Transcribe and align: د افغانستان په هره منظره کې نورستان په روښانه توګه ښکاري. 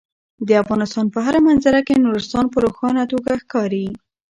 د 0.47 0.49
افغانستان 0.63 1.05
په 1.13 1.19
هره 1.25 1.39
منظره 1.47 1.81
کې 1.87 2.01
نورستان 2.05 2.45
په 2.53 2.57
روښانه 2.65 3.03
توګه 3.11 3.31
ښکاري. 3.41 3.87